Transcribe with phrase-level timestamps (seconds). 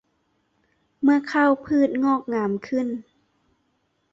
[1.01, 2.87] เมื่อข้าวพืชงอกงามขึ้น